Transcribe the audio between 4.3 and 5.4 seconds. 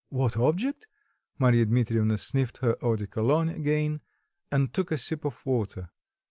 and took a sip